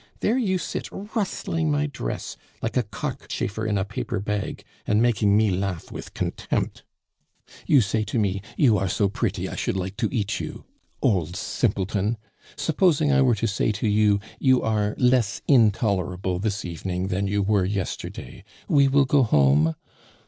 [0.21, 5.37] There you sit rustling my dress like a cockchafer in a paper bag, and making
[5.37, 6.81] me laugh with contempt.
[7.67, 10.63] You say to me, 'You are so pretty, I should like to eat you!'
[11.03, 12.17] Old simpleton!
[12.55, 17.43] Supposing I were to say to you, 'You are less intolerable this evening than you
[17.43, 19.75] were yesterday we will go home?